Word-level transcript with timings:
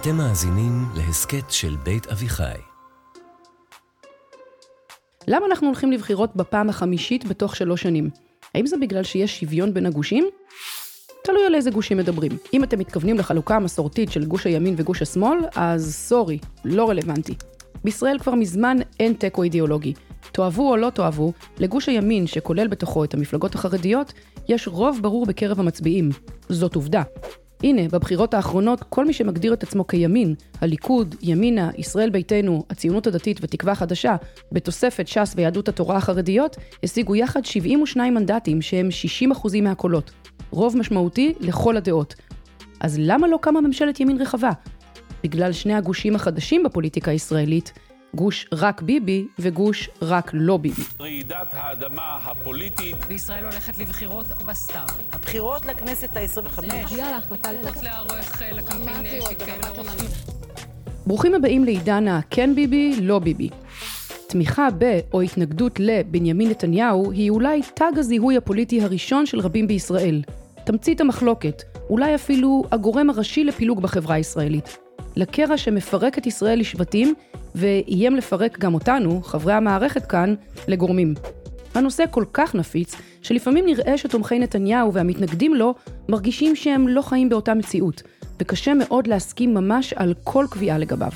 אתם 0.00 0.16
מאזינים 0.16 0.84
להסכת 0.94 1.50
של 1.50 1.76
בית 1.82 2.06
אביחי. 2.06 2.58
למה 5.28 5.46
אנחנו 5.46 5.66
הולכים 5.66 5.92
לבחירות 5.92 6.36
בפעם 6.36 6.68
החמישית 6.68 7.24
בתוך 7.24 7.56
שלוש 7.56 7.82
שנים? 7.82 8.10
האם 8.54 8.66
זה 8.66 8.76
בגלל 8.76 9.02
שיש 9.02 9.40
שוויון 9.40 9.74
בין 9.74 9.86
הגושים? 9.86 10.28
תלוי 11.24 11.46
על 11.46 11.54
איזה 11.54 11.70
גושים 11.70 11.96
מדברים. 11.96 12.32
אם 12.54 12.64
אתם 12.64 12.78
מתכוונים 12.78 13.18
לחלוקה 13.18 13.56
המסורתית 13.56 14.12
של 14.12 14.24
גוש 14.24 14.46
הימין 14.46 14.74
וגוש 14.76 15.02
השמאל, 15.02 15.38
אז 15.54 15.94
סורי, 15.94 16.38
לא 16.64 16.88
רלוונטי. 16.88 17.34
בישראל 17.84 18.18
כבר 18.18 18.34
מזמן 18.34 18.76
אין 19.00 19.12
תיקו 19.12 19.42
אידיאולוגי. 19.42 19.94
תאהבו 20.32 20.70
או 20.70 20.76
לא 20.76 20.90
תאהבו, 20.90 21.32
לגוש 21.58 21.88
הימין, 21.88 22.26
שכולל 22.26 22.68
בתוכו 22.68 23.04
את 23.04 23.14
המפלגות 23.14 23.54
החרדיות, 23.54 24.12
יש 24.48 24.68
רוב 24.68 24.98
ברור 25.02 25.26
בקרב 25.26 25.60
המצביעים. 25.60 26.10
זאת 26.48 26.74
עובדה. 26.74 27.02
הנה, 27.62 27.82
בבחירות 27.92 28.34
האחרונות, 28.34 28.82
כל 28.88 29.04
מי 29.04 29.12
שמגדיר 29.12 29.52
את 29.52 29.62
עצמו 29.62 29.86
כימין, 29.86 30.34
הליכוד, 30.60 31.14
ימינה, 31.22 31.70
ישראל 31.78 32.10
ביתנו, 32.10 32.64
הציונות 32.70 33.06
הדתית 33.06 33.38
ותקווה 33.42 33.74
חדשה, 33.74 34.16
בתוספת 34.52 35.08
ש"ס 35.08 35.32
ויהדות 35.36 35.68
התורה 35.68 35.96
החרדיות, 35.96 36.56
השיגו 36.82 37.16
יחד 37.16 37.44
72 37.44 38.14
מנדטים 38.14 38.62
שהם 38.62 38.88
60% 39.32 39.60
מהקולות. 39.62 40.10
רוב 40.50 40.76
משמעותי 40.76 41.34
לכל 41.40 41.76
הדעות. 41.76 42.14
אז 42.80 42.96
למה 43.00 43.28
לא 43.28 43.38
קמה 43.42 43.60
ממשלת 43.60 44.00
ימין 44.00 44.20
רחבה? 44.20 44.50
בגלל 45.24 45.52
שני 45.52 45.74
הגושים 45.74 46.16
החדשים 46.16 46.62
בפוליטיקה 46.62 47.10
הישראלית, 47.10 47.72
גוש 48.14 48.46
רק 48.52 48.82
ביבי 48.82 49.26
וגוש 49.38 49.90
רק 50.02 50.30
לא 50.34 50.56
ביבי. 50.56 50.82
רעידת 51.00 51.48
האדמה 51.52 52.18
הפוליטית. 52.24 52.96
וישראל 53.08 53.44
הולכת 53.44 53.78
לבחירות 53.78 54.26
בסתיו. 54.46 54.86
הבחירות 55.12 55.66
לכנסת 55.66 56.16
ה-25. 56.16 56.72
הגיעה 56.72 57.10
להחלטה 57.10 57.48
לערוך 57.82 58.42
לקמפיין 58.52 59.20
שהתקיים 59.20 59.60
ברוכים 61.06 61.34
הבאים 61.34 61.64
לעידן 61.64 62.08
ה"כן 62.08 62.54
ביבי, 62.54 62.96
לא 63.00 63.18
ביבי". 63.18 63.48
תמיכה 64.28 64.68
ב- 64.78 65.00
או 65.12 65.20
התנגדות 65.20 65.80
לבנימין 65.80 66.50
נתניהו 66.50 67.12
היא 67.12 67.30
אולי 67.30 67.60
תג 67.74 67.92
הזיהוי 67.96 68.36
הפוליטי 68.36 68.82
הראשון 68.82 69.26
של 69.26 69.40
רבים 69.40 69.66
בישראל. 69.66 70.22
תמצית 70.64 71.00
המחלוקת, 71.00 71.62
אולי 71.90 72.14
אפילו 72.14 72.64
הגורם 72.72 73.10
הראשי 73.10 73.44
לפילוג 73.44 73.82
בחברה 73.82 74.14
הישראלית. 74.14 74.78
לקרע 75.18 75.56
שמפרק 75.56 76.18
את 76.18 76.26
ישראל 76.26 76.58
לשבטים 76.58 77.14
ואיים 77.54 78.16
לפרק 78.16 78.58
גם 78.58 78.74
אותנו, 78.74 79.22
חברי 79.22 79.52
המערכת 79.52 80.06
כאן, 80.06 80.34
לגורמים. 80.68 81.14
הנושא 81.74 82.04
כל 82.10 82.24
כך 82.32 82.54
נפיץ, 82.54 82.96
שלפעמים 83.22 83.66
נראה 83.66 83.98
שתומכי 83.98 84.38
נתניהו 84.38 84.92
והמתנגדים 84.92 85.54
לו 85.54 85.74
מרגישים 86.08 86.56
שהם 86.56 86.88
לא 86.88 87.02
חיים 87.02 87.28
באותה 87.28 87.54
מציאות, 87.54 88.02
וקשה 88.40 88.74
מאוד 88.74 89.06
להסכים 89.06 89.54
ממש 89.54 89.92
על 89.92 90.14
כל 90.24 90.46
קביעה 90.50 90.78
לגביו. 90.78 91.12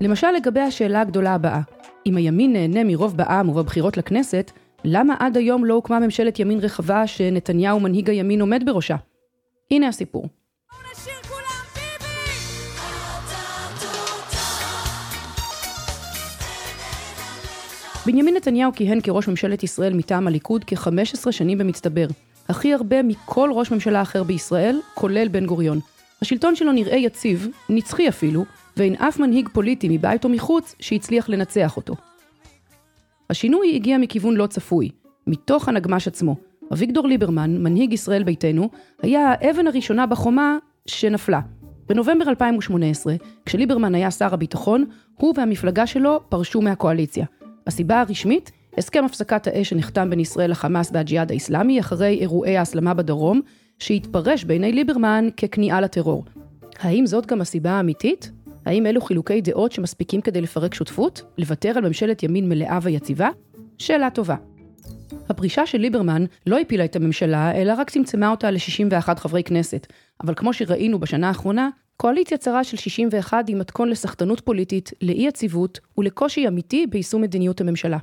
למשל 0.00 0.30
לגבי 0.30 0.60
השאלה 0.60 1.00
הגדולה 1.00 1.34
הבאה, 1.34 1.60
אם 2.06 2.16
הימין 2.16 2.52
נהנה 2.52 2.84
מרוב 2.84 3.16
בעם 3.16 3.48
ובבחירות 3.48 3.96
לכנסת, 3.96 4.50
למה 4.84 5.14
עד 5.18 5.36
היום 5.36 5.64
לא 5.64 5.74
הוקמה 5.74 6.00
ממשלת 6.00 6.38
ימין 6.38 6.58
רחבה 6.58 7.06
שנתניהו 7.06 7.80
מנהיג 7.80 8.10
הימין 8.10 8.40
עומד 8.40 8.62
בראשה? 8.66 8.96
הנה 9.70 9.88
הסיפור. 9.88 10.28
בנימין 18.06 18.36
נתניהו 18.36 18.72
כיהן 18.72 19.00
כראש 19.00 19.28
ממשלת 19.28 19.62
ישראל 19.62 19.94
מטעם 19.94 20.26
הליכוד 20.26 20.64
כ-15 20.66 21.32
שנים 21.32 21.58
במצטבר. 21.58 22.06
הכי 22.48 22.74
הרבה 22.74 23.02
מכל 23.02 23.50
ראש 23.52 23.70
ממשלה 23.70 24.02
אחר 24.02 24.22
בישראל, 24.22 24.80
כולל 24.94 25.28
בן 25.28 25.46
גוריון. 25.46 25.78
השלטון 26.22 26.56
שלו 26.56 26.72
נראה 26.72 26.96
יציב, 26.96 27.48
נצחי 27.68 28.08
אפילו, 28.08 28.44
ואין 28.76 28.94
אף 28.94 29.18
מנהיג 29.18 29.48
פוליטי 29.52 29.88
מבית 29.90 30.24
או 30.24 30.28
מחוץ 30.28 30.74
שהצליח 30.80 31.28
לנצח 31.28 31.76
אותו. 31.76 31.94
השינוי 33.30 33.72
הגיע 33.74 33.98
מכיוון 33.98 34.34
לא 34.34 34.46
צפוי, 34.46 34.90
מתוך 35.26 35.68
הנגמש 35.68 36.08
עצמו. 36.08 36.36
אביגדור 36.72 37.08
ליברמן, 37.08 37.62
מנהיג 37.62 37.92
ישראל 37.92 38.22
ביתנו, 38.22 38.70
היה 39.02 39.34
האבן 39.40 39.66
הראשונה 39.66 40.06
בחומה 40.06 40.58
שנפלה. 40.86 41.40
בנובמבר 41.88 42.28
2018, 42.28 43.14
כשליברמן 43.46 43.94
היה 43.94 44.10
שר 44.10 44.34
הביטחון, 44.34 44.84
הוא 45.16 45.34
והמפלגה 45.36 45.86
שלו 45.86 46.20
פרשו 46.28 46.60
מהקואליציה. 46.60 47.26
הסיבה 47.66 48.00
הרשמית, 48.00 48.50
הסכם 48.78 49.04
הפסקת 49.04 49.46
האש 49.46 49.68
שנחתם 49.68 50.10
בין 50.10 50.20
ישראל 50.20 50.50
לחמאס 50.50 50.90
והג'יהאד 50.92 51.30
האיסלאמי 51.30 51.80
אחרי 51.80 52.18
אירועי 52.20 52.56
ההסלמה 52.56 52.94
בדרום, 52.94 53.40
שהתפרש 53.78 54.44
בעיני 54.44 54.72
ליברמן 54.72 55.28
ככניעה 55.36 55.80
לטרור. 55.80 56.24
האם 56.78 57.06
זאת 57.06 57.26
גם 57.26 57.40
הסיבה 57.40 57.70
האמיתית? 57.70 58.30
האם 58.66 58.86
אלו 58.86 59.00
חילוקי 59.00 59.40
דעות 59.40 59.72
שמספיקים 59.72 60.20
כדי 60.20 60.40
לפרק 60.40 60.74
שותפות? 60.74 61.22
לוותר 61.38 61.72
על 61.76 61.86
ממשלת 61.86 62.22
ימין 62.22 62.48
מלאה 62.48 62.78
ויציבה? 62.82 63.28
שאלה 63.78 64.10
טובה. 64.10 64.36
הפרישה 65.28 65.66
של 65.66 65.78
ליברמן 65.78 66.24
לא 66.46 66.58
הפילה 66.58 66.84
את 66.84 66.96
הממשלה, 66.96 67.54
אלא 67.54 67.74
רק 67.78 67.90
צמצמה 67.90 68.30
אותה 68.30 68.50
ל-61 68.50 69.14
חברי 69.16 69.42
כנסת. 69.42 69.86
אבל 70.24 70.34
כמו 70.34 70.52
שראינו 70.52 70.98
בשנה 70.98 71.28
האחרונה, 71.28 71.68
קואליציה 71.96 72.38
צרה 72.38 72.64
של 72.64 72.76
61 72.76 73.48
היא 73.48 73.56
מתכון 73.56 73.88
לסחטנות 73.88 74.40
פוליטית, 74.40 74.92
לאי 75.02 75.26
יציבות 75.26 75.80
ולקושי 75.98 76.48
אמיתי 76.48 76.86
ביישום 76.86 77.22
מדיניות 77.22 77.60
הממשלה. 77.60 77.98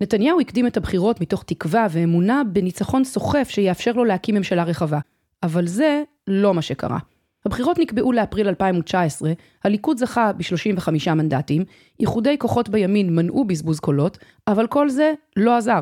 נתניהו 0.00 0.40
הקדים 0.40 0.66
את 0.66 0.76
הבחירות 0.76 1.20
מתוך 1.20 1.42
תקווה 1.42 1.86
ואמונה 1.90 2.42
בניצחון 2.52 3.04
סוחף 3.04 3.48
שיאפשר 3.48 3.92
לו 3.92 4.04
להקים 4.04 4.34
ממשלה 4.34 4.64
רחבה. 4.64 4.98
אבל 5.42 5.66
זה 5.66 6.02
לא 6.26 6.54
מה 6.54 6.62
שקרה. 6.62 6.98
הבחירות 7.46 7.78
נקבעו 7.78 8.12
לאפריל 8.12 8.48
2019, 8.48 9.32
הליכוד 9.64 9.98
זכה 9.98 10.32
ב-35 10.32 11.14
מנדטים, 11.14 11.64
איחודי 12.00 12.38
כוחות 12.38 12.68
בימין 12.68 13.16
מנעו 13.16 13.44
בזבוז 13.44 13.80
קולות, 13.80 14.18
אבל 14.48 14.66
כל 14.66 14.88
זה 14.88 15.12
לא 15.36 15.56
עזר. 15.56 15.80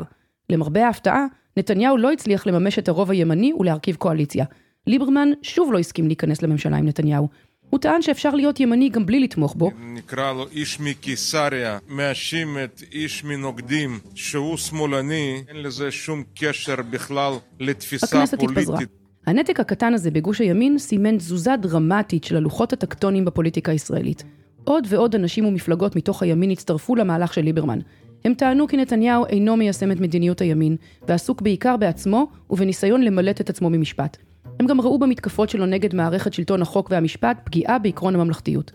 למרבה 0.50 0.86
ההפתעה, 0.86 1.26
נתניהו 1.56 1.96
לא 1.96 2.12
הצליח 2.12 2.46
לממש 2.46 2.78
את 2.78 2.88
הרוב 2.88 3.10
הימני 3.10 3.52
ולהרכיב 3.52 3.96
קואליציה. 3.96 4.44
ליברמן 4.86 5.28
שוב 5.42 5.72
לא 5.72 5.78
הסכים 5.78 6.06
להיכנס 6.06 6.42
לממשלה 6.42 6.76
עם 6.76 6.86
נתניהו. 6.86 7.28
הוא 7.70 7.80
טען 7.80 8.02
שאפשר 8.02 8.30
להיות 8.34 8.60
ימני 8.60 8.88
גם 8.88 9.06
בלי 9.06 9.20
לתמוך 9.20 9.54
בו. 9.54 9.70
נקרא 9.94 10.32
לו 10.32 10.46
איש 10.48 10.80
מקיסריה, 10.80 11.78
מאשים 11.88 12.58
את 12.64 12.82
איש 12.92 13.24
מנוגדים 13.24 13.98
שהוא 14.14 14.56
שמאלני, 14.56 15.42
אין 15.48 15.62
לזה 15.62 15.90
שום 15.90 16.22
קשר 16.34 16.76
בכלל 16.90 17.32
לתפיסה 17.60 18.06
הכנסת 18.06 18.40
פוליטית. 18.40 18.58
התפזרה. 18.58 18.78
הנתק 19.26 19.60
הקטן 19.60 19.94
הזה 19.94 20.10
בגוש 20.10 20.40
הימין 20.40 20.78
סימן 20.78 21.16
תזוזה 21.16 21.56
דרמטית 21.56 22.24
של 22.24 22.36
הלוחות 22.36 22.72
הטקטוניים 22.72 23.24
בפוליטיקה 23.24 23.72
הישראלית. 23.72 24.24
עוד 24.64 24.86
ועוד 24.88 25.14
אנשים 25.14 25.44
ומפלגות 25.44 25.96
מתוך 25.96 26.22
הימין 26.22 26.50
הצטרפו 26.50 26.96
למהלך 26.96 27.34
של 27.34 27.42
ליברמן. 27.42 27.78
הם 28.24 28.34
טענו 28.34 28.68
כי 28.68 28.76
נתניהו 28.76 29.26
אינו 29.26 29.56
מיישם 29.56 29.92
את 29.92 30.00
מדיניות 30.00 30.40
הימין, 30.40 30.76
ועסוק 31.08 31.42
בעיקר 31.42 31.76
בעצמו 31.76 32.26
ובניסיון 32.50 33.02
למלט 33.02 33.40
את 33.40 33.50
עצמו 33.50 33.70
ממשפט. 33.70 34.16
הם 34.62 34.68
גם 34.68 34.80
ראו 34.80 34.98
במתקפות 34.98 35.48
שלו 35.48 35.66
נגד 35.66 35.94
מערכת 35.94 36.32
שלטון 36.32 36.62
החוק 36.62 36.90
והמשפט 36.90 37.36
פגיעה 37.44 37.78
בעקרון 37.78 38.14
הממלכתיות. 38.14 38.72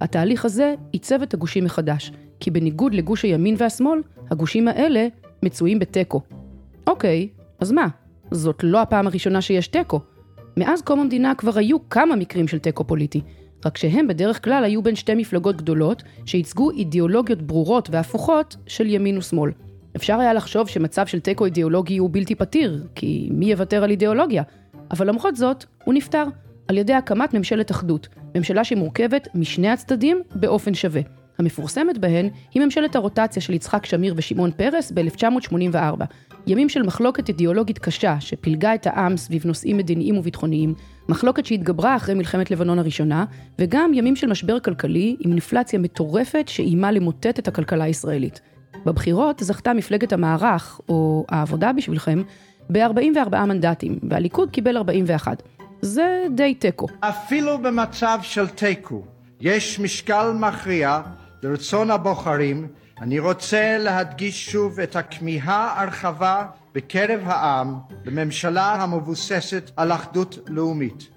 התהליך 0.00 0.44
הזה 0.44 0.74
עיצב 0.92 1.22
את 1.22 1.34
הגושים 1.34 1.64
מחדש, 1.64 2.12
כי 2.40 2.50
בניגוד 2.50 2.94
לגוש 2.94 3.22
הימין 3.22 3.54
והשמאל, 3.58 4.02
הגושים 4.30 4.68
האלה 4.68 5.06
מצויים 5.42 5.78
בתיקו. 5.78 6.20
אוקיי, 6.86 7.28
אז 7.60 7.72
מה? 7.72 7.86
זאת 8.30 8.60
לא 8.62 8.82
הפעם 8.82 9.06
הראשונה 9.06 9.40
שיש 9.40 9.68
תיקו. 9.68 10.00
מאז 10.56 10.82
קום 10.82 11.00
המדינה 11.00 11.34
כבר 11.34 11.58
היו 11.58 11.88
כמה 11.88 12.16
מקרים 12.16 12.48
של 12.48 12.58
תיקו 12.58 12.84
פוליטי, 12.84 13.20
רק 13.66 13.76
שהם 13.76 14.08
בדרך 14.08 14.44
כלל 14.44 14.64
היו 14.64 14.82
בין 14.82 14.94
שתי 14.94 15.14
מפלגות 15.14 15.56
גדולות, 15.56 16.02
שייצגו 16.26 16.70
אידיאולוגיות 16.70 17.42
ברורות 17.42 17.88
והפוכות 17.92 18.56
של 18.66 18.86
ימין 18.86 19.18
ושמאל. 19.18 19.50
אפשר 19.96 20.20
היה 20.20 20.34
לחשוב 20.34 20.68
שמצב 20.68 21.06
של 21.06 21.20
תיקו 21.20 21.44
אידיאולוגי 21.44 21.96
הוא 21.96 22.10
בלתי 22.12 22.34
פתיר, 22.34 22.86
כי 22.94 23.28
מי 23.32 23.50
יוותר 23.50 23.84
על 23.84 23.90
אידיאולוגיה? 23.90 24.42
אבל 24.94 25.08
למרות 25.08 25.36
זאת, 25.36 25.64
הוא 25.84 25.94
נפתר 25.94 26.24
על 26.68 26.78
ידי 26.78 26.94
הקמת 26.94 27.34
ממשלת 27.34 27.70
אחדות, 27.70 28.08
ממשלה 28.34 28.64
שמורכבת 28.64 29.28
משני 29.34 29.68
הצדדים 29.68 30.22
באופן 30.34 30.74
שווה. 30.74 31.00
המפורסמת 31.38 31.98
בהן 31.98 32.28
היא 32.54 32.62
ממשלת 32.62 32.96
הרוטציה 32.96 33.42
של 33.42 33.52
יצחק 33.52 33.86
שמיר 33.86 34.14
ושמעון 34.16 34.50
פרס 34.50 34.92
ב-1984. 34.94 36.04
ימים 36.46 36.68
של 36.68 36.82
מחלוקת 36.82 37.28
אידיאולוגית 37.28 37.78
קשה 37.78 38.16
שפילגה 38.20 38.74
את 38.74 38.86
העם 38.86 39.16
סביב 39.16 39.46
נושאים 39.46 39.76
מדיניים 39.76 40.18
וביטחוניים, 40.18 40.74
מחלוקת 41.08 41.46
שהתגברה 41.46 41.96
אחרי 41.96 42.14
מלחמת 42.14 42.50
לבנון 42.50 42.78
הראשונה, 42.78 43.24
וגם 43.58 43.94
ימים 43.94 44.16
של 44.16 44.26
משבר 44.26 44.60
כלכלי 44.60 45.16
עם 45.20 45.30
אינפלציה 45.30 45.78
מטורפת 45.78 46.44
שאיימה 46.48 46.92
למוטט 46.92 47.38
את 47.38 47.48
הכלכלה 47.48 47.84
הישראלית. 47.84 48.40
בבחירות 48.86 49.40
זכתה 49.40 49.72
מפלגת 49.72 50.12
המערך, 50.12 50.80
או 50.88 51.24
העבודה 51.28 51.72
בשבילכם, 51.72 52.22
ב-44 52.72 53.36
מנדטים, 53.36 53.98
והליכוד 54.10 54.50
קיבל 54.50 54.76
41. 54.76 55.42
זה 55.80 56.24
די 56.34 56.54
תיקו. 56.54 56.86
אפילו 57.00 57.58
במצב 57.58 58.18
של 58.22 58.48
תיקו 58.48 59.02
יש 59.40 59.80
משקל 59.80 60.32
מכריע 60.32 61.00
לרצון 61.42 61.90
הבוחרים. 61.90 62.66
אני 63.00 63.18
רוצה 63.18 63.76
להדגיש 63.78 64.50
שוב 64.50 64.80
את 64.80 64.96
הכמיהה 64.96 65.82
הרחבה 65.82 66.46
בקרב 66.74 67.20
העם 67.24 67.74
לממשלה 68.04 68.74
המבוססת 68.74 69.70
על 69.76 69.92
אחדות 69.92 70.38
לאומית. 70.48 71.08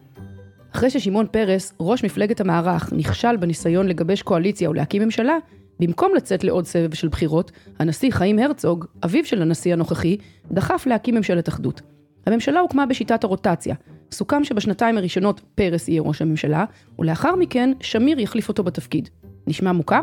אחרי 0.76 0.90
ששמעון 0.90 1.28
פרס, 1.32 1.74
ראש 1.80 2.04
מפלגת 2.04 2.42
המערך, 2.42 2.94
נכשל 2.94 3.38
בניסיון 3.38 3.88
לגבש 3.88 4.22
קואליציה 4.22 4.70
ולהקים 4.70 5.02
ממשלה, 5.02 5.38
במקום 5.80 6.12
לצאת 6.16 6.44
לעוד 6.44 6.66
סבב 6.66 6.94
של 6.94 7.08
בחירות, 7.08 7.52
הנשיא 7.80 8.12
חיים 8.12 8.40
הרצוג, 8.40 8.86
אביו 9.06 9.26
של 9.26 9.42
הנשיא 9.42 9.74
הנוכחי, 9.74 10.18
דחף 10.52 10.86
להקים 10.86 11.16
ממשלת 11.16 11.50
אחדות. 11.50 11.82
הממשלה 12.26 12.60
הוקמה 12.60 12.86
בשיטת 12.86 13.24
הרוטציה. 13.24 13.76
סוכם 14.12 14.44
שבשנתיים 14.44 14.98
הראשונות 14.98 15.42
פרס 15.56 15.88
יהיה 15.88 16.02
ראש 16.02 16.22
הממשלה, 16.22 16.66
ולאחר 17.00 17.36
מכן 17.36 17.72
שמיר 17.82 18.20
יחליף 18.20 18.50
אותו 18.50 18.64
בתפקיד. 18.64 19.10
נשמע 19.48 19.72
מוכר? 19.72 20.02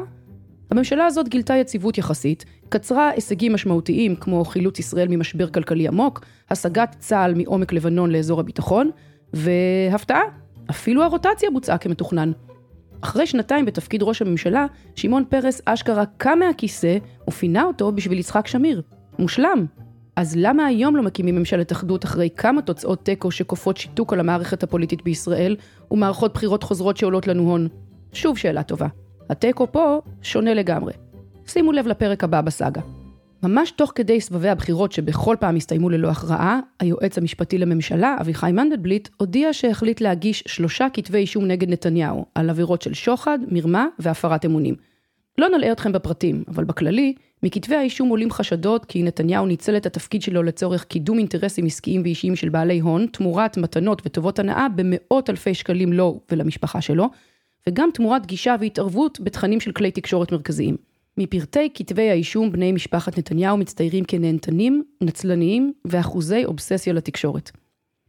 הממשלה 0.70 1.06
הזאת 1.06 1.28
גילתה 1.28 1.54
יציבות 1.54 1.98
יחסית, 1.98 2.44
קצרה 2.68 3.10
הישגים 3.10 3.52
משמעותיים 3.52 4.16
כמו 4.16 4.44
חילוץ 4.44 4.78
ישראל 4.78 5.08
ממשבר 5.08 5.46
כלכלי 5.50 5.88
עמוק, 5.88 6.24
השגת 6.50 6.96
צה"ל 6.98 7.34
מעומק 7.34 7.72
לבנון 7.72 8.10
לאזור 8.10 8.40
הביטחון, 8.40 8.90
והפתעה, 9.32 10.22
אפילו 10.70 11.02
הרוטציה 11.02 11.50
בוצעה 11.50 11.78
כמתוכנן. 11.78 12.32
אחרי 13.04 13.26
שנתיים 13.26 13.66
בתפקיד 13.66 14.02
ראש 14.02 14.22
הממשלה, 14.22 14.66
שמעון 14.94 15.24
פרס 15.28 15.62
אשכרה 15.64 16.04
קם 16.16 16.38
מהכיסא 16.38 16.96
ופינה 17.28 17.64
אותו 17.64 17.92
בשביל 17.92 18.18
יצחק 18.18 18.46
שמיר. 18.46 18.82
מושלם. 19.18 19.66
אז 20.16 20.34
למה 20.36 20.66
היום 20.66 20.96
לא 20.96 21.02
מקימים 21.02 21.34
ממשלת 21.34 21.72
אחדות 21.72 22.04
אחרי 22.04 22.28
כמה 22.36 22.62
תוצאות 22.62 23.04
תיקו 23.04 23.30
שכופות 23.30 23.76
שיתוק 23.76 24.12
על 24.12 24.20
המערכת 24.20 24.62
הפוליטית 24.62 25.02
בישראל 25.02 25.56
ומערכות 25.90 26.34
בחירות 26.34 26.62
חוזרות 26.62 26.96
שעולות 26.96 27.26
לנו 27.26 27.42
הון? 27.42 27.68
שוב 28.12 28.38
שאלה 28.38 28.62
טובה. 28.62 28.86
התיקו 29.30 29.72
פה 29.72 30.00
שונה 30.22 30.54
לגמרי. 30.54 30.92
שימו 31.46 31.72
לב 31.72 31.86
לפרק 31.86 32.24
הבא 32.24 32.40
בסאגה. 32.40 32.80
ממש 33.44 33.70
תוך 33.70 33.92
כדי 33.94 34.20
סבבי 34.20 34.48
הבחירות 34.48 34.92
שבכל 34.92 35.36
פעם 35.40 35.56
הסתיימו 35.56 35.90
ללא 35.90 36.08
הכרעה, 36.08 36.60
היועץ 36.80 37.18
המשפטי 37.18 37.58
לממשלה, 37.58 38.16
אביחי 38.20 38.52
מנדלבליט, 38.52 39.08
הודיע 39.16 39.52
שהחליט 39.52 40.00
להגיש 40.00 40.44
שלושה 40.46 40.86
כתבי 40.92 41.18
אישום 41.18 41.44
נגד 41.44 41.68
נתניהו, 41.68 42.24
על 42.34 42.50
עבירות 42.50 42.82
של 42.82 42.94
שוחד, 42.94 43.38
מרמה 43.48 43.86
והפרת 43.98 44.44
אמונים. 44.44 44.74
לא 45.38 45.48
נלאה 45.48 45.72
אתכם 45.72 45.92
בפרטים, 45.92 46.44
אבל 46.48 46.64
בכללי, 46.64 47.14
מכתבי 47.42 47.74
האישום 47.74 48.08
עולים 48.08 48.30
חשדות 48.30 48.84
כי 48.84 49.02
נתניהו 49.02 49.46
ניצל 49.46 49.76
את 49.76 49.86
התפקיד 49.86 50.22
שלו 50.22 50.42
לצורך 50.42 50.84
קידום 50.84 51.18
אינטרסים 51.18 51.66
עסקיים 51.66 52.02
ואישיים 52.02 52.36
של 52.36 52.48
בעלי 52.48 52.78
הון, 52.78 53.06
תמורת 53.06 53.56
מתנות 53.56 54.02
וטובות 54.06 54.38
הנאה 54.38 54.66
במאות 54.76 55.30
אלפי 55.30 55.54
שקלים 55.54 55.92
לו 55.92 56.20
ולמשפחה 56.30 56.80
שלו, 56.80 57.10
וגם 57.68 57.88
תמורת 57.94 58.26
גישה 58.26 58.54
והתערבות 58.60 59.20
בתכנים 59.20 59.60
של 59.60 59.72
כלי 59.72 59.90
תקשורת 59.90 60.32
מרכזיים. 60.32 60.93
מפרטי 61.18 61.68
כתבי 61.74 62.10
האישום 62.10 62.52
בני 62.52 62.72
משפחת 62.72 63.18
נתניהו 63.18 63.56
מצטיירים 63.56 64.04
כנהנתנים, 64.04 64.82
נצלניים 65.00 65.72
ואחוזי 65.84 66.44
אובססיה 66.44 66.92
לתקשורת. 66.92 67.50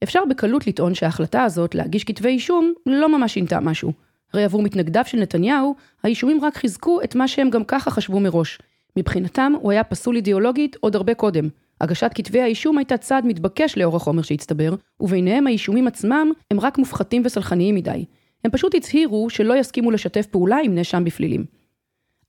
אפשר 0.04 0.20
בקלות 0.30 0.68
לטעון 0.68 0.96
שההחלטה 0.96 1.44
הזאת 1.44 1.76
להגיש 1.76 2.04
כתבי 2.04 2.30
אישום 2.30 2.74
לא 2.86 3.18
ממש 3.18 3.34
שינתה 3.34 3.60
משהו. 3.60 3.92
הרי 4.34 4.44
עבור 4.44 4.62
מתנגדיו 4.62 5.04
של 5.06 5.20
נתניהו, 5.20 5.76
האישומים 6.04 6.40
רק 6.42 6.56
חיזקו 6.56 7.02
את 7.04 7.16
מה 7.16 7.28
שהם 7.28 7.50
גם 7.50 7.64
ככה 7.64 7.92
חשבו 7.92 8.20
מראש. 8.20 8.60
מבחינתם 8.98 9.54
הוא 9.62 9.72
היה 9.72 9.84
פסול 9.84 10.16
אידיאולוגית 10.16 10.76
עוד 10.80 10.96
הרבה 10.96 11.14
קודם. 11.14 11.50
הגשת 11.82 12.12
כתבי 12.16 12.42
האישום 12.42 12.78
הייתה 12.78 12.98
צעד 12.98 13.26
מתבקש 13.26 13.78
לאור 13.78 13.96
החומר 13.96 14.22
שהצטבר, 14.22 14.76
וביניהם 15.00 15.48
האישומים 15.48 15.88
עצמם 15.88 16.32
הם 16.52 16.60
רק 16.60 16.78
מופחתים 16.78 17.22
וסלחניים 17.26 17.76
מדי. 17.76 18.06
הם 18.46 18.52
פשוט 18.52 18.76
הצהירו 18.76 19.30
שלא 19.30 19.58
יסכימו 19.58 19.92
לשתף 19.92 20.26
פעולה 20.26 20.58
עם 20.64 20.76
נאשם 20.76 21.04
בפלילים. 21.04 21.46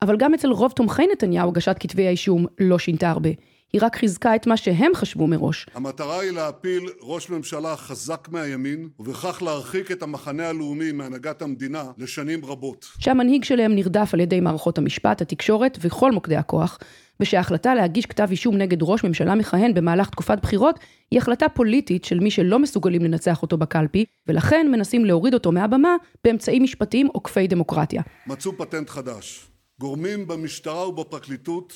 אבל 0.01 0.17
גם 0.17 0.33
אצל 0.33 0.47
רוב 0.47 0.71
תומכי 0.71 1.07
נתניהו 1.11 1.49
הגשת 1.49 1.75
כתבי 1.79 2.07
האישום 2.07 2.45
לא 2.59 2.79
שינתה 2.79 3.09
הרבה. 3.09 3.29
היא 3.73 3.81
רק 3.83 3.95
חיזקה 3.95 4.35
את 4.35 4.47
מה 4.47 4.57
שהם 4.57 4.91
חשבו 4.95 5.27
מראש. 5.27 5.65
המטרה 5.73 6.19
היא 6.19 6.31
להפיל 6.31 6.89
ראש 7.01 7.29
ממשלה 7.29 7.75
חזק 7.75 8.27
מהימין, 8.31 8.89
ובכך 8.99 9.43
להרחיק 9.43 9.91
את 9.91 10.03
המחנה 10.03 10.49
הלאומי 10.49 10.91
מהנהגת 10.91 11.41
המדינה 11.41 11.83
לשנים 11.97 12.45
רבות. 12.45 12.87
שהמנהיג 12.99 13.43
שלהם 13.43 13.75
נרדף 13.75 14.13
על 14.13 14.19
ידי 14.19 14.39
מערכות 14.39 14.77
המשפט, 14.77 15.21
התקשורת 15.21 15.77
וכל 15.81 16.11
מוקדי 16.11 16.35
הכוח, 16.35 16.77
ושההחלטה 17.19 17.75
להגיש 17.75 18.05
כתב 18.05 18.27
אישום 18.31 18.57
נגד 18.57 18.77
ראש 18.81 19.03
ממשלה 19.03 19.35
מכהן 19.35 19.73
במהלך 19.73 20.09
תקופת 20.09 20.37
בחירות, 20.41 20.79
היא 21.11 21.19
החלטה 21.19 21.49
פוליטית 21.49 22.05
של 22.05 22.19
מי 22.19 22.31
שלא 22.31 22.59
מסוגלים 22.59 23.03
לנצח 23.03 23.41
אותו 23.41 23.57
בקלפי, 23.57 24.05
ולכן 24.27 24.67
מנסים 24.71 25.05
להוריד 25.05 25.33
אותו 25.33 25.51
מהבמה 25.51 25.95
באמצעים 26.23 26.63
משפטיים 26.63 27.07
עוקפי 27.07 27.47
דמוקרטיה. 27.47 28.01
מצאו 28.27 28.57
פטנט 28.57 28.89
חדש. 28.89 29.47
גורמים 29.79 30.27
במשטרה 30.27 30.89
ובפרקליטות 30.89 31.73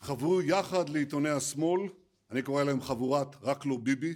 חברו 0.00 0.42
יחד 0.42 0.88
לעיתוני 0.88 1.28
השמאל, 1.28 1.80
אני 2.30 2.42
קורא 2.42 2.64
להם 2.64 2.80
חבורת 2.80 3.36
רק 3.42 3.66
לא 3.66 3.76
ביבי, 3.82 4.14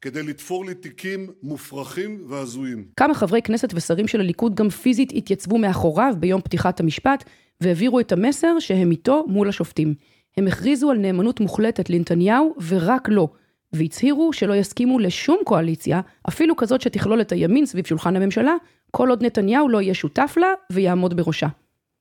כדי 0.00 0.22
לתפור 0.22 0.64
לי 0.64 0.74
תיקים 0.74 1.30
מופרכים 1.42 2.24
והזויים. 2.28 2.88
כמה 2.96 3.14
חברי 3.14 3.42
כנסת 3.42 3.68
ושרים 3.74 4.08
של 4.08 4.20
הליכוד 4.20 4.54
גם 4.54 4.68
פיזית 4.68 5.12
התייצבו 5.14 5.58
מאחוריו 5.58 6.14
ביום 6.20 6.40
פתיחת 6.40 6.80
המשפט, 6.80 7.24
והעבירו 7.60 8.00
את 8.00 8.12
המסר 8.12 8.58
שהם 8.58 8.90
איתו 8.90 9.24
מול 9.28 9.48
השופטים. 9.48 9.94
הם 10.36 10.46
הכריזו 10.46 10.90
על 10.90 10.98
נאמנות 10.98 11.40
מוחלטת 11.40 11.90
לנתניהו, 11.90 12.54
ורק 12.68 13.08
לו, 13.08 13.28
והצהירו 13.72 14.32
שלא 14.32 14.54
יסכימו 14.54 14.98
לשום 14.98 15.38
קואליציה, 15.44 16.00
אפילו 16.28 16.56
כזאת 16.56 16.80
שתכלול 16.80 17.20
את 17.20 17.32
הימין 17.32 17.66
סביב 17.66 17.86
שולחן 17.86 18.16
הממשלה, 18.16 18.54
כל 18.90 19.10
עוד 19.10 19.24
נתניהו 19.24 19.68
לא 19.68 19.80
יהיה 19.82 19.94
שותף 19.94 20.34
לה 20.36 20.48
ויעמוד 20.72 21.16
בראשה. 21.16 21.48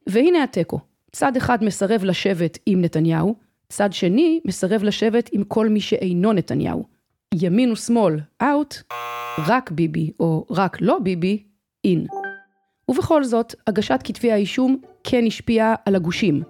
והנה 0.07 0.43
התיקו. 0.43 0.79
צד 1.11 1.37
אחד 1.37 1.63
מסרב 1.63 2.03
לשבת 2.03 2.57
עם 2.65 2.81
נתניהו, 2.81 3.35
צד 3.69 3.93
שני 3.93 4.39
מסרב 4.45 4.83
לשבת 4.83 5.29
עם 5.33 5.43
כל 5.43 5.69
מי 5.69 5.81
שאינו 5.81 6.33
נתניהו. 6.33 6.85
ימין 7.33 7.71
ושמאל, 7.71 8.19
out, 8.41 8.75
רק 9.47 9.71
ביבי 9.71 10.11
או 10.19 10.45
רק 10.49 10.77
לא 10.81 10.99
ביבי, 10.99 11.43
אין. 11.83 12.05
ובכל 12.89 13.23
זאת, 13.23 13.55
הגשת 13.67 13.99
כתבי 14.03 14.31
האישום 14.31 14.77
כן 15.03 15.23
השפיעה 15.27 15.75
על 15.85 15.95
הגושים. 15.95 16.41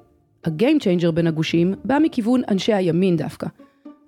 ה 0.45 0.52
game 0.52 0.79
changer 0.79 1.11
בין 1.11 1.27
הגושים 1.27 1.73
בא 1.85 1.97
מכיוון 2.01 2.41
אנשי 2.49 2.73
הימין 2.73 3.17
דווקא. 3.17 3.47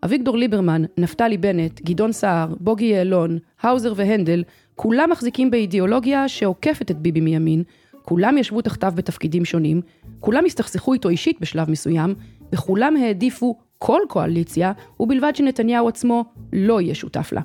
אביגדור 0.06 0.38
ליברמן, 0.38 0.84
נפתלי 0.98 1.38
בנט, 1.38 1.82
גדעון 1.82 2.12
סער, 2.12 2.54
בוגי 2.60 2.86
יעלון, 2.86 3.40
האוזר 3.62 3.94
והנדל, 3.96 4.44
כולם 4.76 5.10
מחזיקים 5.12 5.52
באידיאולוגיה 5.52 6.28
שעוקפת 6.28 6.92
את 6.92 7.00
ביבי 7.00 7.22
מימין, 7.22 7.64
כולם 8.06 8.38
ישבו 8.38 8.62
תחתיו 8.62 8.94
בתפקידים 8.96 9.46
שונים, 9.46 9.82
כולם 10.20 10.46
הסתכסכו 10.46 10.94
איתו 10.94 11.10
אישית 11.10 11.42
בשלב 11.42 11.72
מסוים, 11.72 12.16
וכולם 12.54 12.96
העדיפו 12.96 13.56
כל 13.78 14.02
קואליציה, 14.08 14.72
ובלבד 15.00 15.36
שנתניהו 15.36 15.88
עצמו 15.88 16.26
לא 16.54 16.82
יהיה 16.82 16.96
שותף 16.96 17.30
לה. 17.34 17.42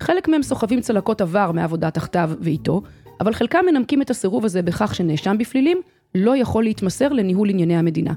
חלק 0.00 0.28
מהם 0.28 0.42
סוחבים 0.42 0.80
צלקות 0.80 1.20
עבר 1.20 1.52
מעבודה 1.52 1.90
תחתיו 1.90 2.30
ואיתו, 2.40 2.82
אבל 3.20 3.32
חלקם 3.32 3.64
מנמקים 3.70 4.02
את 4.02 4.10
הסירוב 4.10 4.44
הזה 4.44 4.62
בכך 4.62 4.94
שנאשם 4.94 5.38
בפלילים 5.38 5.80
לא 6.14 6.36
יכול 6.36 6.64
להתמסר 6.64 7.12
לניהול 7.12 7.50
ענייני 7.50 7.76
המדינה. 7.76 8.12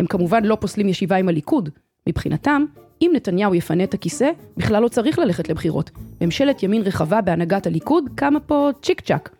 הם 0.00 0.06
כמובן 0.06 0.44
לא 0.44 0.56
פוסלים 0.60 0.88
ישיבה 0.88 1.16
עם 1.16 1.28
הליכוד. 1.28 1.68
מבחינתם, 2.08 2.64
אם 3.02 3.10
נתניהו 3.14 3.54
יפנה 3.54 3.84
את 3.84 3.94
הכיסא, 3.94 4.30
בכלל 4.56 4.82
לא 4.82 4.88
צריך 4.88 5.18
ללכת 5.18 5.48
לבחירות. 5.48 5.90
ממשלת 6.20 6.62
ימין 6.62 6.82
רחבה 6.82 7.20
בהנהגת 7.20 7.66
הליכוד 7.66 8.04
קמה 8.14 8.40
פה 8.40 8.70
צ'יק 8.82 9.00
צ'אק. 9.00 9.30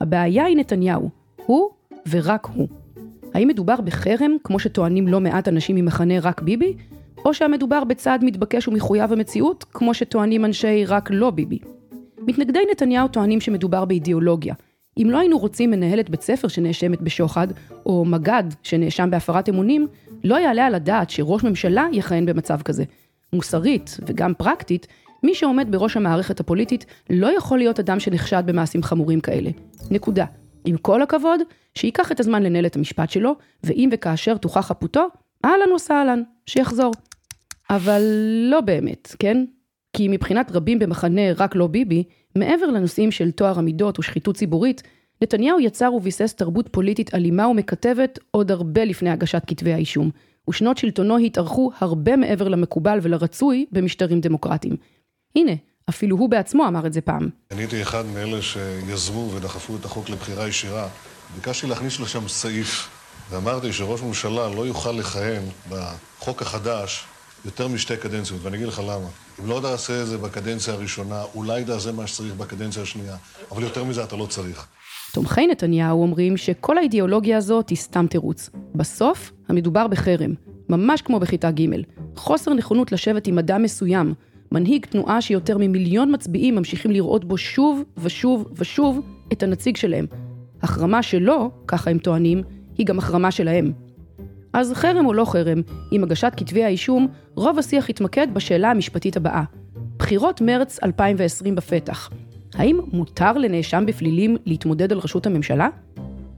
הבעיה 0.00 0.44
היא 0.44 0.56
נתניהו. 0.56 1.10
הוא 1.46 1.70
ורק 2.10 2.46
הוא. 2.54 2.68
האם 3.34 3.48
מדובר 3.48 3.80
בחרם, 3.80 4.36
כמו 4.44 4.58
שטוענים 4.58 5.08
לא 5.08 5.20
מעט 5.20 5.48
אנשים 5.48 5.76
ממחנה 5.76 6.14
רק 6.20 6.42
ביבי? 6.42 6.74
או 7.24 7.34
שהמדובר 7.34 7.84
בצעד 7.84 8.24
מתבקש 8.24 8.68
ומחויב 8.68 9.12
המציאות, 9.12 9.64
כמו 9.64 9.94
שטוענים 9.94 10.44
אנשי 10.44 10.84
רק 10.84 11.08
לא 11.12 11.30
ביבי? 11.30 11.58
מתנגדי 12.18 12.58
נתניהו 12.70 13.08
טוענים 13.08 13.40
שמדובר 13.40 13.84
באידיאולוגיה. 13.84 14.54
אם 14.98 15.08
לא 15.10 15.18
היינו 15.18 15.38
רוצים 15.38 15.70
מנהלת 15.70 16.10
בית 16.10 16.22
ספר 16.22 16.48
שנאשמת 16.48 17.02
בשוחד, 17.02 17.48
או 17.86 18.04
מג"ד 18.04 18.44
שנאשם 18.62 19.10
בהפרת 19.10 19.48
אמונים, 19.48 19.86
לא 20.24 20.40
יעלה 20.40 20.66
על 20.66 20.74
הדעת 20.74 21.10
שראש 21.10 21.44
ממשלה 21.44 21.86
יכהן 21.92 22.26
במצב 22.26 22.62
כזה. 22.62 22.84
מוסרית 23.32 23.96
וגם 24.06 24.34
פרקטית, 24.34 24.86
מי 25.22 25.34
שעומד 25.34 25.66
בראש 25.70 25.96
המערכת 25.96 26.40
הפוליטית 26.40 26.86
לא 27.10 27.36
יכול 27.36 27.58
להיות 27.58 27.80
אדם 27.80 28.00
שנחשד 28.00 28.42
במעשים 28.46 28.82
חמורים 28.82 29.20
כאלה. 29.20 29.50
נקודה. 29.90 30.24
עם 30.66 30.76
כל 30.76 31.02
הכבוד, 31.02 31.40
שייקח 31.74 32.12
את 32.12 32.20
הזמן 32.20 32.42
לנהל 32.42 32.66
את 32.66 32.76
המשפט 32.76 33.10
שלו, 33.10 33.36
ואם 33.64 33.88
וכאשר 33.92 34.36
תוכח 34.36 34.60
חפותו, 34.60 35.06
אהלן 35.44 35.72
וסהלן, 35.72 36.22
שיחזור. 36.46 36.92
אבל 37.70 38.02
לא 38.50 38.60
באמת, 38.60 39.16
כן? 39.18 39.44
כי 39.96 40.08
מבחינת 40.08 40.52
רבים 40.52 40.78
במחנה 40.78 41.32
רק 41.36 41.54
לא 41.54 41.66
ביבי, 41.66 42.04
מעבר 42.36 42.66
לנושאים 42.66 43.10
של 43.10 43.30
טוהר 43.30 43.58
המידות 43.58 43.98
ושחיתות 43.98 44.36
ציבורית, 44.36 44.82
נתניהו 45.22 45.60
יצר 45.60 45.94
וביסס 45.94 46.34
תרבות 46.34 46.68
פוליטית 46.72 47.14
אלימה 47.14 47.48
ומקטבת 47.48 48.18
עוד 48.30 48.50
הרבה 48.50 48.84
לפני 48.84 49.10
הגשת 49.10 49.42
כתבי 49.46 49.72
האישום, 49.72 50.10
ושנות 50.50 50.78
שלטונו 50.78 51.18
התארכו 51.18 51.70
הרבה 51.78 52.16
מעבר 52.16 52.48
למקובל 52.48 52.98
ולרצוי 53.02 53.66
במשטרים 53.72 54.20
דמוקרטיים. 54.20 54.76
הנה, 55.36 55.52
אפילו 55.88 56.16
הוא 56.16 56.30
בעצמו 56.30 56.68
אמר 56.68 56.86
את 56.86 56.92
זה 56.92 57.00
פעם. 57.00 57.28
אני 57.50 57.62
הייתי 57.62 57.82
אחד 57.82 58.06
מאלה 58.06 58.42
שיזמו 58.42 59.30
ודחפו 59.34 59.76
את 59.76 59.84
החוק 59.84 60.08
לבחירה 60.10 60.48
ישירה. 60.48 60.88
ביקשתי 61.34 61.66
להכניס 61.66 62.00
לשם 62.00 62.28
סעיף, 62.28 62.88
ואמרתי 63.30 63.72
שראש 63.72 64.02
ממשלה 64.02 64.48
לא 64.54 64.66
יוכל 64.66 64.92
לכהן 64.92 65.42
בחוק 65.68 66.42
החדש 66.42 67.04
יותר 67.44 67.68
משתי 67.68 67.96
קדנציות, 67.96 68.40
ואני 68.42 68.56
אגיד 68.56 68.68
לך 68.68 68.78
למה. 68.78 69.08
אם 69.40 69.48
לא 69.48 69.60
תעשה 69.62 70.02
את 70.02 70.06
זה 70.06 70.18
בקדנציה 70.18 70.74
הראשונה, 70.74 71.22
אולי 71.34 71.64
תעשה 71.64 71.92
מה 71.92 72.06
שצריך 72.06 72.34
בקדנציה 72.34 72.82
השנייה, 72.82 73.16
אבל 73.50 73.62
יותר 73.62 73.84
מזה 73.84 74.04
אתה 74.04 74.16
לא 74.16 74.26
צריך. 74.26 74.66
תומכי 75.12 75.46
נתניהו 75.46 76.02
אומרים 76.02 76.36
שכל 76.36 76.78
האידיאולוגיה 76.78 77.36
הזאת 77.36 77.68
היא 77.68 77.78
סתם 77.78 78.06
תירוץ. 78.06 78.50
בסוף, 78.74 79.32
המדובר 79.48 79.86
בחרם, 79.86 80.34
ממש 80.68 81.02
כמו 81.02 81.20
בכיתה 81.20 81.50
ג', 81.50 81.66
חוסר 82.16 82.54
נכונות 82.54 82.92
לשבת 82.92 83.26
עם 83.26 83.38
אדם 83.38 83.62
מסוים, 83.62 84.14
מנהיג 84.52 84.86
תנועה 84.86 85.20
שיותר 85.20 85.58
ממיליון 85.58 86.14
מצביעים 86.14 86.54
ממשיכים 86.54 86.90
לראות 86.90 87.24
בו 87.24 87.38
שוב 87.38 87.84
ושוב 87.98 88.48
ושוב 88.56 89.00
את 89.32 89.42
הנציג 89.42 89.76
שלהם. 89.76 90.06
החרמה 90.62 91.02
שלו, 91.02 91.50
ככה 91.66 91.90
הם 91.90 91.98
טוענים, 91.98 92.42
היא 92.78 92.86
גם 92.86 92.98
החרמה 92.98 93.30
שלהם. 93.30 93.72
אז 94.52 94.72
חרם 94.72 95.06
או 95.06 95.12
לא 95.12 95.24
חרם, 95.24 95.60
עם 95.90 96.02
הגשת 96.02 96.32
כתבי 96.36 96.64
האישום, 96.64 97.08
רוב 97.34 97.58
השיח 97.58 97.90
התמקד 97.90 98.34
בשאלה 98.34 98.70
המשפטית 98.70 99.16
הבאה. 99.16 99.42
בחירות 99.98 100.40
מרץ 100.40 100.78
2020 100.82 101.54
בפתח. 101.54 102.10
האם 102.54 102.80
מותר 102.92 103.32
לנאשם 103.32 103.84
בפלילים 103.86 104.36
להתמודד 104.46 104.92
על 104.92 104.98
ראשות 104.98 105.26
הממשלה? 105.26 105.68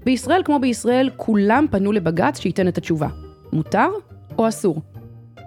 בישראל 0.05 0.43
כמו 0.45 0.59
בישראל, 0.59 1.11
כולם 1.17 1.67
פנו 1.71 1.93
לבג"ץ 1.93 2.41
שייתן 2.41 2.69
את 2.69 2.79
התשובה. 2.79 3.09
מותר 3.53 3.89
או 4.39 4.49
אסור? 4.49 4.81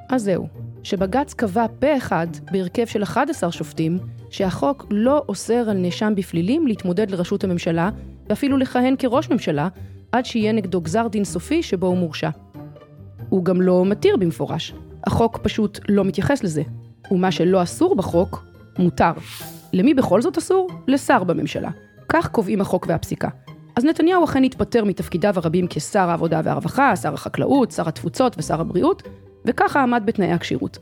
אז 0.10 0.24
זהו, 0.24 0.48
שבג"ץ 0.84 1.34
קבע 1.34 1.66
פה 1.80 1.98
אחד, 1.98 2.28
בהרכב 2.52 2.86
של 2.86 3.04
11 3.04 3.52
שופטים, 3.52 4.00
שהחוק 4.30 4.86
לא 4.90 5.24
אוסר 5.30 5.70
על 5.70 5.78
נאשם 5.78 6.14
בפלילים 6.16 6.68
להתמודד 6.68 7.12
לראשות 7.12 7.44
הממשלה, 7.44 7.90
ואפילו 8.30 8.58
לכהן 8.58 8.96
כראש 9.00 9.30
ממשלה, 9.30 9.68
עד 10.12 10.26
שיהיה 10.26 10.52
נגדו 10.52 10.82
גזר 10.82 11.08
דין 11.08 11.24
סופי 11.24 11.64
שבו 11.64 11.88
הוא 11.88 11.98
מורשע. 11.98 12.30
הוא 13.30 13.46
גם 13.46 13.62
לא 13.62 13.86
מתיר 13.86 14.18
במפורש. 14.18 14.74
החוק 15.08 15.38
פשוט 15.38 15.80
לא 15.90 16.04
מתייחס 16.06 16.44
לזה. 16.44 16.64
ומה 17.12 17.32
שלא 17.32 17.64
אסור 17.64 17.96
בחוק, 17.96 18.46
מותר. 18.80 19.12
למי 19.74 19.94
בכל 19.94 20.22
זאת 20.22 20.38
אסור? 20.38 20.70
לשר 20.88 21.24
בממשלה. 21.24 21.70
כך 22.10 22.28
קובעים 22.28 22.62
החוק 22.62 22.86
והפסיקה. 22.90 23.30
אז 23.76 23.86
נתניהו 23.86 24.24
אכן 24.24 24.44
התפטר 24.44 24.84
מתפקידיו 24.86 25.34
הרבים 25.38 25.68
כשר 25.70 26.10
העבודה 26.10 26.42
והרווחה, 26.44 26.96
שר 26.96 27.14
החקלאות, 27.14 27.72
שר 27.72 27.88
התפוצות 27.88 28.36
ושר 28.38 28.62
הבריאות, 28.62 29.04
וככה 29.46 29.84
עמד 29.84 30.04
בתנאי 30.06 30.32
הכשירות. 30.32 30.78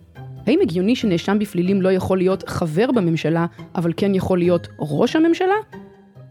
האם 0.48 0.60
הגיוני 0.62 0.96
שנאשם 0.96 1.39
בפלילים 1.39 1.82
לא 1.82 1.92
יכול 1.92 2.18
להיות 2.18 2.50
חבר 2.50 2.92
בממשלה, 2.92 3.46
אבל 3.75 3.94
כן 3.98 4.16
יכול 4.16 4.38
להיות 4.38 4.68
ראש 4.80 5.16
הממשלה? 5.16 5.56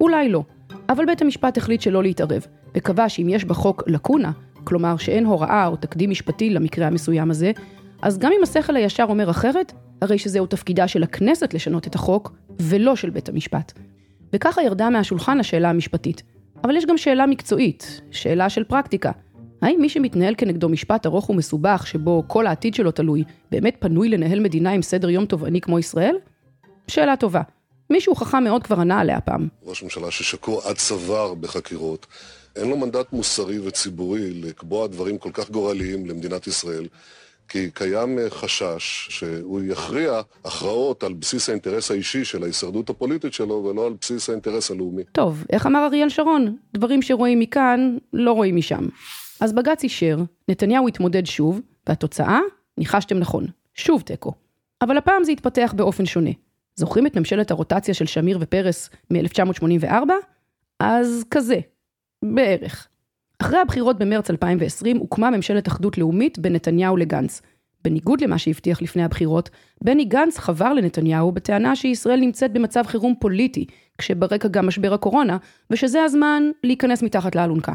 אולי 0.01 0.29
לא. 0.29 0.43
אבל 0.89 1.07
בית 1.07 1.23
המשפט 1.23 1.59
החליט 1.59 1.81
שלא 1.81 2.03
להתערב, 2.03 2.47
וקבע 2.75 3.09
שאם 3.09 3.29
יש 3.29 3.45
בחוק 3.45 3.83
לקונה, 3.87 4.31
כלומר 4.65 4.97
שאין 4.97 5.27
הוראה 5.27 5.67
או 5.67 5.77
תקדים 5.77 6.11
משפטי 6.11 6.51
למקרה 6.51 6.87
המסוים 6.87 7.31
הזה, 7.31 7.53
אז 8.03 8.19
גם 8.19 8.33
אם 8.39 8.43
השכל 8.43 8.77
הישר 8.77 9.05
אומר 9.09 9.31
אחרת, 9.31 9.73
הרי 10.03 10.19
שזהו 10.19 10.47
תפקידה 10.47 10.89
של 10.89 11.03
הכנסת 11.03 11.55
לשנות 11.55 11.87
את 11.87 11.95
החוק, 11.95 12.33
ולא 12.61 12.97
של 12.97 13.11
בית 13.11 13.29
המשפט. 13.29 13.73
וככה 14.33 14.63
ירדה 14.63 14.91
מהשולחן 14.91 15.41
השאלה 15.41 15.71
המשפטית. 15.71 16.23
אבל 16.65 16.77
יש 16.77 16.87
גם 16.87 16.97
שאלה 16.97 17.27
מקצועית, 17.27 18.01
שאלה 18.11 18.49
של 18.49 18.65
פרקטיקה. 18.65 19.11
האם 19.63 19.81
מי 19.81 19.89
שמתנהל 19.89 20.35
כנגדו 20.39 20.69
משפט 20.69 21.07
ארוך 21.07 21.31
ומסובך, 21.31 21.87
שבו 21.87 22.25
כל 22.27 22.47
העתיד 22.47 22.75
שלו 22.75 22.91
תלוי, 22.91 23.25
באמת 23.51 23.77
פנוי 23.79 24.09
לנהל 24.09 24.41
מדינה 24.41 24.71
עם 24.71 24.83
סדר 24.83 25.11
יום 25.11 25.27
תובעני 25.27 25.61
כמו 25.61 25.79
ישראל? 25.79 26.17
שאלה 26.89 27.17
טובה. 27.17 27.43
מישהו 27.91 28.15
חכם 28.15 28.45
מאוד 28.45 28.63
כבר 28.63 28.81
ענה 28.81 29.01
עליה 29.01 29.21
פעם. 29.21 29.49
ראש 29.65 29.83
ממשלה 29.83 30.11
ששקוע 30.11 30.61
עד 30.65 30.77
צוואר 30.77 31.35
בחקירות, 31.35 32.07
אין 32.57 32.69
לו 32.69 32.77
מנדט 32.77 33.13
מוסרי 33.13 33.59
וציבורי 33.59 34.31
לקבוע 34.35 34.87
דברים 34.87 35.19
כל 35.19 35.31
כך 35.33 35.51
גורליים 35.51 36.07
למדינת 36.07 36.47
ישראל, 36.47 36.87
כי 37.49 37.71
קיים 37.71 38.19
אה, 38.19 38.31
חשש 38.31 39.07
שהוא 39.11 39.61
יכריע 39.67 40.21
הכרעות 40.45 41.03
על 41.03 41.13
בסיס 41.13 41.49
האינטרס 41.49 41.91
האישי 41.91 42.25
של 42.25 42.43
ההישרדות 42.43 42.91
הפוליטית 42.91 43.33
שלו, 43.33 43.55
ולא 43.65 43.87
על 43.87 43.93
בסיס 44.01 44.29
האינטרס 44.29 44.71
הלאומי. 44.71 45.03
טוב, 45.13 45.45
איך 45.53 45.67
אמר 45.67 45.87
אריאל 45.87 46.09
שרון? 46.09 46.57
דברים 46.75 47.03
שרואים 47.03 47.39
מכאן, 47.39 47.97
לא 48.13 48.33
רואים 48.33 48.57
משם. 48.57 48.87
אז 49.41 49.53
בג"ץ 49.53 49.83
אישר, 49.83 50.19
נתניהו 50.49 50.89
התמודד 50.89 51.27
שוב, 51.27 51.61
והתוצאה? 51.87 52.41
ניחשתם 52.79 53.19
נכון, 53.19 53.47
שוב 53.75 54.03
תיקו. 54.03 54.33
אבל 54.83 54.99
הפעם 54.99 55.25
זה 55.25 55.33
התפתח 55.33 55.75
באופן 55.77 56.07
שונה. 56.07 56.31
זוכרים 56.75 57.07
את 57.07 57.17
ממשלת 57.17 57.51
הרוטציה 57.51 57.95
של 57.95 58.07
שמיר 58.07 58.39
ופרס 58.41 58.91
מ-1984? 59.11 60.11
אז 60.81 61.25
כזה, 61.31 61.61
בערך. 62.25 62.89
אחרי 63.39 63.59
הבחירות 63.59 63.99
במרץ 63.99 64.31
2020 64.31 64.97
הוקמה 64.97 65.31
ממשלת 65.31 65.69
אחדות 65.69 65.99
לאומית 65.99 66.39
בין 66.39 66.53
נתניהו 66.53 66.97
לגנץ. 66.97 67.43
בניגוד 67.85 68.21
למה 68.21 68.39
שהבטיח 68.39 68.83
לפני 68.83 69.05
הבחירות, 69.05 69.51
בני 69.85 70.05
גנץ 70.05 70.39
חבר 70.39 70.73
לנתניהו 70.73 71.33
בטענה 71.33 71.77
שישראל 71.77 72.21
נמצאת 72.21 72.53
במצב 72.53 72.83
חירום 72.87 73.15
פוליטי, 73.21 73.67
כשברקע 73.99 74.49
גם 74.49 74.67
משבר 74.67 74.95
הקורונה, 74.95 75.37
ושזה 75.71 76.03
הזמן 76.03 76.51
להיכנס 76.65 77.03
מתחת 77.03 77.35
לאלונקה. 77.35 77.73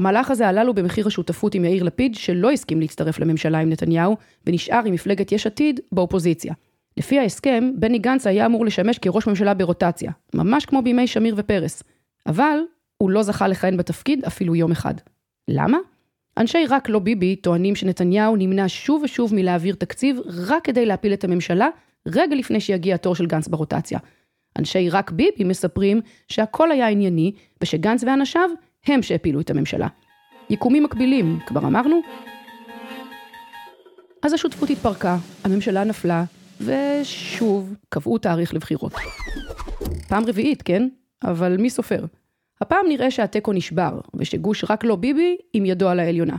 המהלך 0.00 0.30
הזה 0.30 0.48
עלה 0.48 0.64
לו 0.64 0.74
במחיר 0.74 1.06
השותפות 1.06 1.54
עם 1.54 1.64
יאיר 1.64 1.82
לפיד, 1.82 2.14
שלא 2.14 2.50
הסכים 2.50 2.80
להצטרף 2.80 3.18
לממשלה 3.18 3.58
עם 3.58 3.70
נתניהו, 3.70 4.16
ונשאר 4.46 4.80
עם 4.86 4.94
מפלגת 4.94 5.32
יש 5.32 5.46
עתיד 5.46 5.80
באופוזיציה. 5.92 6.54
לפי 6.96 7.18
ההסכם, 7.18 7.72
בני 7.76 7.98
גנץ 7.98 8.26
היה 8.26 8.46
אמור 8.46 8.64
לשמש 8.64 8.98
כראש 8.98 9.26
ממשלה 9.26 9.54
ברוטציה, 9.54 10.12
ממש 10.34 10.66
כמו 10.66 10.82
בימי 10.82 11.06
שמיר 11.06 11.34
ופרס. 11.38 11.82
אבל 12.26 12.58
הוא 12.96 13.10
לא 13.10 13.22
זכה 13.22 13.48
לכהן 13.48 13.76
בתפקיד 13.76 14.24
אפילו 14.24 14.54
יום 14.54 14.70
אחד. 14.72 14.94
למה? 15.48 15.78
אנשי 16.38 16.66
רק 16.68 16.88
לא 16.88 16.98
ביבי 16.98 17.36
טוענים 17.36 17.76
שנתניהו 17.76 18.36
נמנע 18.36 18.64
שוב 18.68 19.02
ושוב 19.02 19.34
מלהעביר 19.34 19.74
תקציב 19.74 20.20
רק 20.48 20.64
כדי 20.64 20.86
להפיל 20.86 21.12
את 21.12 21.24
הממשלה, 21.24 21.68
רגע 22.06 22.36
לפני 22.36 22.60
שיגיע 22.60 22.94
התור 22.94 23.14
של 23.14 23.26
גנץ 23.26 23.48
ברוטציה. 23.48 23.98
אנשי 24.58 24.90
רק 24.90 25.10
ביבי 25.10 25.44
מספרים 25.44 26.00
שהכל 26.28 26.70
היה 26.70 26.88
ענייני, 26.88 27.32
ושגנץ 27.62 28.04
ואנשיו 28.04 28.50
הם 28.86 29.02
שהפילו 29.02 29.40
את 29.40 29.50
הממשלה. 29.50 29.88
יקומים 30.50 30.82
מקבילים, 30.82 31.38
כבר 31.46 31.60
אמרנו? 31.60 32.00
אז 34.22 34.32
השותפות 34.32 34.70
התפרקה, 34.70 35.16
הממשלה 35.44 35.84
נפלה, 35.84 36.24
ושוב 36.60 37.74
קבעו 37.88 38.18
תאריך 38.18 38.54
לבחירות. 38.54 38.92
פעם 40.08 40.24
רביעית, 40.26 40.62
כן? 40.62 40.88
אבל 41.24 41.56
מי 41.56 41.70
סופר? 41.70 42.04
הפעם 42.60 42.86
נראה 42.88 43.10
שהתיקו 43.10 43.52
נשבר, 43.52 44.00
ושגוש 44.14 44.64
רק 44.70 44.84
לא 44.84 44.96
ביבי 44.96 45.36
עם 45.52 45.66
ידו 45.66 45.88
על 45.88 46.00
העליונה. 46.00 46.36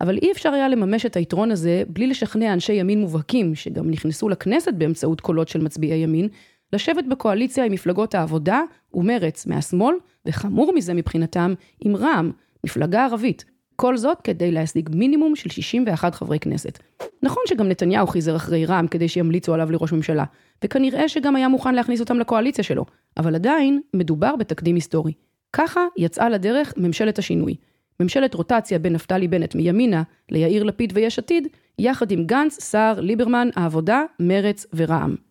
אבל 0.00 0.16
אי 0.16 0.32
אפשר 0.32 0.52
היה 0.52 0.68
לממש 0.68 1.06
את 1.06 1.16
היתרון 1.16 1.50
הזה 1.50 1.82
בלי 1.88 2.06
לשכנע 2.06 2.52
אנשי 2.52 2.72
ימין 2.72 3.00
מובהקים, 3.00 3.54
שגם 3.54 3.90
נכנסו 3.90 4.28
לכנסת 4.28 4.74
באמצעות 4.74 5.20
קולות 5.20 5.48
של 5.48 5.60
מצביעי 5.60 5.98
ימין, 5.98 6.28
לשבת 6.72 7.04
בקואליציה 7.04 7.64
עם 7.64 7.72
מפלגות 7.72 8.14
העבודה 8.14 8.62
ומרץ 8.94 9.46
מהשמאל, 9.46 9.94
וחמור 10.28 10.72
מזה 10.74 10.94
מבחינתם, 10.94 11.54
עם 11.80 11.96
רע"מ, 11.96 12.30
מפלגה 12.64 13.04
ערבית. 13.04 13.44
כל 13.76 13.96
זאת 13.96 14.20
כדי 14.24 14.50
להשיג 14.50 14.88
מינימום 14.92 15.36
של 15.36 15.50
61 15.50 16.14
חברי 16.14 16.38
כנסת. 16.38 16.78
נכון 17.22 17.42
שגם 17.46 17.68
נתניהו 17.68 18.06
חיזר 18.06 18.36
אחרי 18.36 18.66
רע"מ 18.66 18.86
כדי 18.86 19.08
שימליצו 19.08 19.54
עליו 19.54 19.70
לראש 19.70 19.92
ממשלה, 19.92 20.24
וכנראה 20.64 21.08
שגם 21.08 21.36
היה 21.36 21.48
מוכן 21.48 21.74
להכניס 21.74 22.00
אותם 22.00 22.18
לקואליציה 22.18 22.64
שלו, 22.64 22.84
אבל 23.16 23.34
עדיין 23.34 23.80
מדובר 23.94 24.36
בתקדים 24.36 24.74
היסטורי. 24.74 25.12
ככה 25.52 25.80
יצאה 25.96 26.28
לדרך 26.28 26.74
ממשלת 26.76 27.18
השינוי. 27.18 27.54
ממשלת 28.00 28.34
רוטציה 28.34 28.78
בין 28.78 28.92
נפתלי 28.92 29.28
בנט 29.28 29.54
מימינה 29.54 30.02
ליאיר 30.30 30.62
לפיד 30.62 30.92
ויש 30.94 31.18
עתיד, 31.18 31.48
יחד 31.78 32.10
עם 32.10 32.24
גנץ, 32.26 32.60
סער, 32.60 33.00
ליברמן, 33.00 33.48
העבודה, 33.56 34.02
מרץ 34.20 34.66
ורע"מ. 34.74 35.27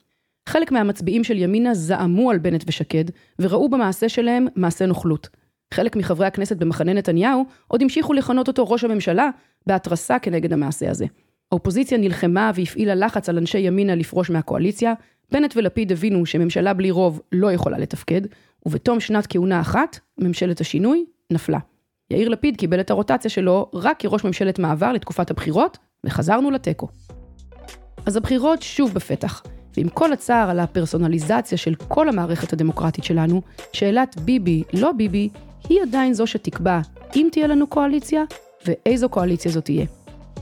חלק 0.48 0.72
מהמצביעים 0.72 1.24
של 1.24 1.38
ימינה 1.38 1.74
זעמו 1.74 2.32
על 2.32 2.38
בנט 2.38 2.64
ושקד, 2.68 3.06
וראו 3.40 3.70
במעשה 3.70 4.10
שלהם 4.10 4.48
מעשה 4.56 4.86
נוכלות. 4.86 5.30
חלק 5.74 5.96
מחברי 5.96 6.28
הכנסת 6.28 6.58
במחנה 6.58 6.94
נתניהו 6.94 7.46
עוד 7.68 7.82
המשיכו 7.82 8.14
לכנות 8.14 8.48
אותו 8.48 8.68
ראש 8.68 8.84
הממשלה 8.84 9.30
בהתרסה 9.68 10.20
כנגד 10.20 10.54
המעשה 10.54 10.92
הזה. 10.92 11.06
האופוזיציה 11.52 11.98
נלחמה 11.98 12.52
והפעילה 12.56 12.96
לחץ 12.96 13.30
על 13.30 13.38
אנשי 13.38 13.60
ימינה 13.60 13.96
לפרוש 13.96 14.30
מהקואליציה, 14.30 14.94
בנט 15.32 15.54
ולפיד 15.58 15.92
הבינו 15.92 16.26
שממשלה 16.26 16.74
בלי 16.74 16.92
רוב 16.92 17.22
לא 17.32 17.52
יכולה 17.52 17.78
לתפקד, 17.78 18.22
ובתום 18.66 19.00
שנת 19.00 19.28
כהונה 19.30 19.62
אחת, 19.62 20.00
ממשלת 20.18 20.62
השינוי 20.62 21.06
נפלה. 21.32 21.60
יאיר 22.12 22.30
לפיד 22.30 22.58
קיבל 22.58 22.80
את 22.80 22.92
הרוטציה 22.92 23.30
שלו 23.32 23.72
רק 23.74 24.00
כראש 24.00 24.24
ממשלת 24.24 24.60
מעבר 24.60 24.92
לתקופת 24.92 25.32
הבחירות, 25.32 25.78
וחזרנו 26.04 26.52
לתיקו. 26.52 26.88
אז 28.06 28.18
הבחירות 28.18 28.62
שוב 28.62 28.94
בפתח, 28.94 29.44
ועם 29.78 29.90
כל 29.90 30.14
הצער 30.14 30.50
על 30.50 30.60
הפרסונליזציה 30.60 31.58
של 31.58 31.76
כל 31.88 32.10
המערכת 32.10 32.54
הדמוקרטית 32.54 33.04
שלנו, 33.04 33.42
שאלת 33.74 34.16
ביבי, 34.20 34.64
לא 34.74 34.92
ביבי, 34.92 35.30
היא 35.70 35.82
עדיין 35.82 36.14
זו 36.14 36.28
שתקבע 36.28 36.80
אם 37.16 37.28
תהיה 37.32 37.48
לנו 37.48 37.68
קואליציה, 37.68 38.24
ואיזו 38.66 39.10
קואליציה 39.10 39.52
זו 39.52 39.62
תהיה. 39.62 39.86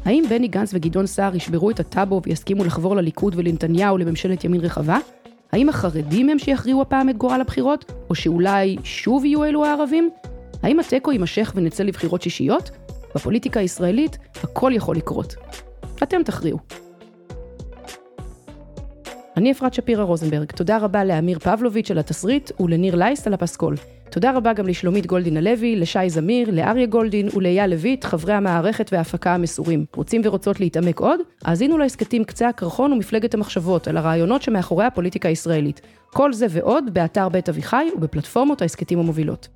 האם 0.06 0.24
בני 0.30 0.48
גנץ 0.48 0.72
וגדעון 0.74 1.08
סער 1.08 1.36
ישברו 1.36 1.70
את 1.70 1.80
הטאבו 1.80 2.22
ויסכימו 2.26 2.64
לחבור 2.64 2.96
לליכוד 2.96 3.34
ולנתניהו 3.38 3.98
לממשלת 3.98 4.44
ימין 4.44 4.62
רחבה? 4.62 4.98
האם 5.52 5.70
החרדים 5.70 6.30
הם 6.30 6.40
שיכריעו 6.40 6.82
הפעם 6.82 7.10
את 7.10 7.18
גורל 7.18 7.42
הבחירות? 7.42 7.92
או 8.10 8.16
שאולי 8.16 8.78
שוב 8.84 9.26
יהיו 9.26 9.44
אלו 9.44 9.66
הערבים? 9.66 10.10
האם 10.64 10.80
התיקו 10.80 11.12
יימשך 11.12 11.54
ונצא 11.56 11.84
לבחירות 11.84 12.22
שישיות? 12.22 12.70
בפוליטיקה 13.16 13.60
הישראלית 13.60 14.18
הכל 14.44 14.72
יכול 14.76 14.96
לקרות. 14.96 15.36
אתם 16.04 16.24
תכריעו. 16.24 16.85
אני 19.38 19.52
אפרת 19.52 19.74
שפירא 19.74 20.04
רוזנברג, 20.04 20.52
תודה 20.52 20.78
רבה 20.78 21.04
לאמיר 21.04 21.40
פבלוביץ' 21.40 21.92
על 21.92 21.98
התסריט 21.98 22.52
ולניר 22.60 22.96
לייסט 22.96 23.28
על 23.28 23.34
הפסקול. 23.34 23.76
תודה 24.10 24.32
רבה 24.32 24.54
גם 24.54 24.68
לשלומית 24.68 25.06
גולדין 25.06 25.38
הלוי, 25.38 25.76
לשי 25.76 26.10
זמיר, 26.10 26.52
לאריה 26.52 26.86
גולדין 26.86 27.30
ולאייל 27.36 27.70
לויט, 27.70 28.04
חברי 28.04 28.34
המערכת 28.34 28.90
וההפקה 28.94 29.34
המסורים. 29.34 29.86
רוצים 29.96 30.22
ורוצות 30.24 30.60
להתעמק 30.60 31.00
עוד? 31.00 31.20
האזינו 31.46 31.78
להסכתים 31.78 32.24
קצה 32.24 32.50
הקרחון 32.50 32.94
ומפלגת 32.94 33.34
המחשבות 33.34 33.88
על 33.88 33.98
הרעיונות 33.98 34.42
שמאחורי 34.42 34.86
הפוליטיקה 34.86 35.30
הישראלית. 35.30 35.82
כל 36.14 36.34
זה 36.34 36.46
ועוד 36.50 36.94
באתר 36.94 37.30
בית 37.30 37.50
אביחי 37.50 37.88
ובפלטפורמות 37.96 38.62
ההסכתים 38.62 39.00
המובילות. 39.00 39.48